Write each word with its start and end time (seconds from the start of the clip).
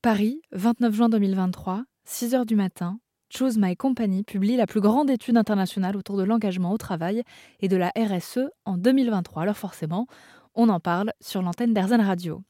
Paris, 0.00 0.42
29 0.52 0.94
juin 0.94 1.08
2023, 1.08 1.82
6 2.04 2.34
heures 2.36 2.46
du 2.46 2.54
matin, 2.54 3.00
Choose 3.30 3.58
My 3.58 3.76
Company 3.76 4.22
publie 4.22 4.56
la 4.56 4.68
plus 4.68 4.80
grande 4.80 5.10
étude 5.10 5.36
internationale 5.36 5.96
autour 5.96 6.16
de 6.16 6.22
l'engagement 6.22 6.70
au 6.70 6.78
travail 6.78 7.24
et 7.58 7.66
de 7.66 7.76
la 7.76 7.90
RSE 7.98 8.48
en 8.64 8.78
2023. 8.78 9.42
Alors 9.42 9.56
forcément, 9.56 10.06
on 10.54 10.68
en 10.68 10.78
parle 10.78 11.12
sur 11.20 11.42
l'antenne 11.42 11.74
d'Airzen 11.74 12.00
Radio. 12.00 12.44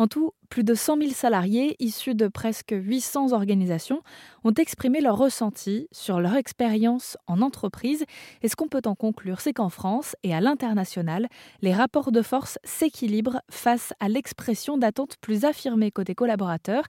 En 0.00 0.06
tout, 0.06 0.32
plus 0.48 0.64
de 0.64 0.72
100 0.72 0.96
000 0.96 1.10
salariés 1.10 1.76
issus 1.78 2.14
de 2.14 2.26
presque 2.26 2.72
800 2.74 3.34
organisations 3.34 4.00
ont 4.44 4.54
exprimé 4.54 5.02
leur 5.02 5.18
ressenti 5.18 5.88
sur 5.92 6.20
leur 6.20 6.36
expérience 6.36 7.18
en 7.26 7.42
entreprise. 7.42 8.06
Et 8.40 8.48
ce 8.48 8.56
qu'on 8.56 8.66
peut 8.66 8.80
en 8.86 8.94
conclure, 8.94 9.42
c'est 9.42 9.52
qu'en 9.52 9.68
France 9.68 10.16
et 10.22 10.32
à 10.32 10.40
l'international, 10.40 11.28
les 11.60 11.74
rapports 11.74 12.12
de 12.12 12.22
force 12.22 12.58
s'équilibrent 12.64 13.42
face 13.50 13.92
à 14.00 14.08
l'expression 14.08 14.78
d'attentes 14.78 15.18
plus 15.20 15.44
affirmées 15.44 15.90
côté 15.90 16.14
collaborateurs 16.14 16.84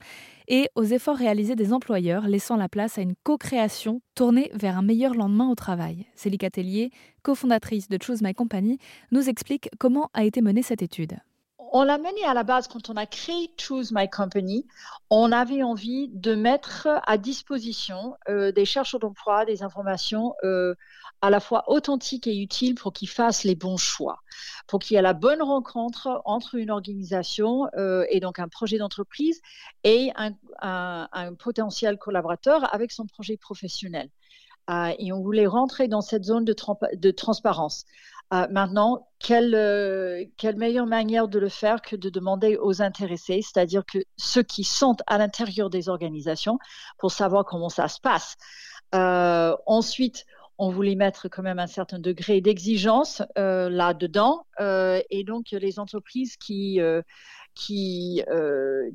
et 0.48 0.70
aux 0.76 0.86
efforts 0.86 1.18
réalisés 1.18 1.58
des 1.58 1.74
employeurs, 1.74 2.30
laissant 2.30 2.56
la 2.56 2.70
place 2.70 2.98
à 2.98 3.02
une 3.02 3.16
co-création 3.26 4.02
tournée 4.16 4.52
vers 4.54 4.78
un 4.78 4.84
meilleur 4.84 5.16
lendemain 5.16 5.50
au 5.50 5.56
travail? 5.56 6.08
Céline 6.16 6.50
Tellier, 6.50 6.92
cofondatrice 7.24 7.90
de 7.90 8.02
Choose 8.02 8.22
My 8.22 8.34
Company, 8.34 8.78
nous 9.12 9.28
explique 9.28 9.68
comment 9.80 10.10
a 10.14 10.24
été 10.24 10.40
menée 10.40 10.64
cette 10.64 10.82
étude 10.82 11.18
on 11.72 11.84
l'a 11.84 11.98
mené 11.98 12.24
à 12.26 12.34
la 12.34 12.44
base 12.44 12.68
quand 12.68 12.90
on 12.90 12.98
a 12.98 13.06
créé 13.06 13.50
Choose 13.58 13.94
My 13.94 14.10
Company. 14.10 14.68
On 15.10 15.32
avait 15.32 15.64
envie 15.64 16.10
de 16.10 16.36
mettre 16.36 16.90
à 17.08 17.18
disposition 17.18 18.18
euh, 18.28 18.52
des 18.52 18.66
chercheurs 18.66 19.00
d'emploi 19.00 19.46
des 19.46 19.64
informations 19.64 20.36
euh, 20.44 20.76
à 21.22 21.30
la 21.30 21.40
fois 21.40 21.64
authentiques 21.72 22.28
et 22.28 22.38
utiles 22.38 22.76
pour 22.76 22.92
qu'ils 22.92 23.08
fassent 23.08 23.46
les 23.46 23.56
bons 23.56 23.78
choix, 23.78 24.20
pour 24.68 24.80
qu'il 24.80 24.96
y 24.96 24.98
ait 24.98 25.02
la 25.02 25.14
bonne 25.14 25.42
rencontre 25.42 26.22
entre 26.26 26.56
une 26.56 26.72
organisation 26.72 27.70
euh, 27.78 28.06
et 28.10 28.20
donc 28.20 28.40
un 28.40 28.50
projet 28.50 28.78
d'entreprise 28.78 29.42
et 29.86 30.12
un, 30.18 30.34
potentiel 31.40 31.98
collaborateur 31.98 32.74
avec 32.74 32.92
son 32.92 33.06
projet 33.06 33.38
professionnel. 33.38 34.10
et 34.70 35.14
on 35.14 35.22
voulait 35.22 35.48
rentrer 35.48 35.88
dans 35.88 36.02
cette 36.02 36.26
zone 36.26 36.44
de 36.44 37.12
transparence. 37.12 37.86
Euh, 38.34 38.48
maintenant, 38.50 39.08
quelle, 39.20 39.54
euh, 39.56 40.24
quelle, 40.38 40.56
meilleure 40.56 40.86
manière 40.86 41.28
de 41.28 41.38
le 41.38 41.50
faire 41.50 41.82
que 41.82 41.98
de 41.98 42.10
demander 42.10 42.58
aux 42.58 42.82
intéressés, 42.82 43.42
c'est-à-dire 43.42 43.86
que 43.86 44.00
ceux 44.16 44.44
qui 44.44 44.64
sont 44.64 44.96
à 45.08 45.18
l'intérieur 45.18 45.70
des 45.70 45.90
organisations, 45.90 46.58
pour 46.98 47.12
savoir 47.12 47.44
comment 47.44 47.68
ça 47.70 47.90
se 47.90 48.00
passe. 48.00 48.38
Euh, 48.96 49.56
ensuite, 49.66 50.26
on 50.58 50.70
voulait 50.70 50.96
mettre 50.96 51.28
quand 51.28 51.44
même 51.44 51.60
un 51.60 51.68
certain 51.68 52.00
degré 52.00 52.40
d'exigence 52.40 53.22
là-dedans, 53.36 54.46
et 54.60 55.24
donc 55.26 55.52
les 55.52 55.80
entreprises 55.80 56.38
qui 56.38 56.80
qui, 57.56 58.22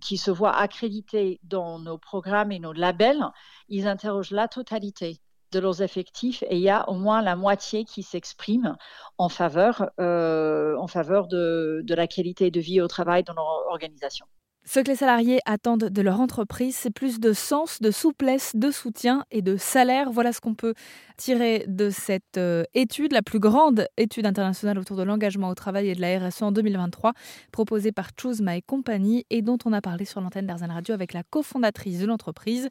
qui 0.01 0.17
se 0.17 0.31
voient 0.31 0.57
accréditées 0.57 1.41
dans 1.43 1.81
nos 1.81 1.99
programmes 1.99 2.53
et 2.53 2.61
nos 2.61 2.73
labels, 2.73 3.25
ils 3.69 3.89
interrogent 3.89 4.31
la 4.31 4.47
totalité 4.47 5.21
de 5.53 5.59
leurs 5.59 5.83
effectifs 5.83 6.43
et 6.49 6.57
il 6.57 6.63
y 6.63 6.71
a 6.71 6.89
au 6.89 6.95
moins 6.95 7.23
la 7.23 7.37
moitié 7.37 7.85
qui 7.85 8.03
s'exprime 8.03 8.77
en 9.19 9.29
faveur, 9.29 9.91
euh, 10.01 10.77
en 10.77 10.87
faveur 10.87 11.29
de, 11.29 11.85
la 11.89 12.07
qualité 12.07 12.51
de 12.51 12.61
vie 12.61 12.81
au 12.81 12.89
travail 12.89 13.25
dans 13.25 13.35
leur 13.35 13.47
organisation. 13.69 14.27
Ce 14.69 14.81
que 14.81 14.89
les 14.89 14.97
salariés 14.97 15.39
attendent 15.47 15.85
de 15.85 16.03
leur 16.03 16.21
entreprise, 16.21 16.75
c'est 16.75 16.91
plus 16.91 17.21
de 17.21 17.33
sens, 17.33 17.81
de 17.81 17.93
souplesse, 17.93 18.57
de 18.57 18.73
soutien 18.73 19.25
et 19.31 19.41
de 19.41 19.57
salaire. 19.57 20.11
Voilà 20.11 20.33
ce 20.33 20.41
qu'on 20.41 20.57
peut 20.57 20.75
tirer 21.17 21.65
de 21.69 21.89
cette 21.89 22.37
euh, 22.37 22.65
étude, 22.75 23.13
la 23.13 23.23
plus 23.23 23.39
grande 23.39 23.87
étude 23.97 24.27
internationale 24.27 24.77
autour 24.81 24.97
de 24.97 25.05
l'engagement 25.05 25.51
au 25.51 25.55
travail 25.55 25.91
et 25.91 25.95
de 25.95 26.01
la 26.01 26.19
RSE 26.19 26.43
en 26.43 26.51
2023, 26.51 27.13
proposée 27.53 27.93
par 27.93 28.09
Choose 28.21 28.41
My 28.43 28.61
Company 28.61 29.25
et 29.31 29.41
dont 29.41 29.59
on 29.65 29.73
a 29.73 29.81
parlé 29.81 30.05
sur 30.05 30.21
l'antenne 30.21 30.49
d'Arzan 30.49 30.73
Radio 30.73 30.95
avec 30.95 31.13
la 31.13 31.23
cofondatrice 31.23 32.01
de 32.01 32.07
l'entreprise, 32.07 32.69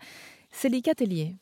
Célica 0.51 0.95
Tellier. 0.95 1.37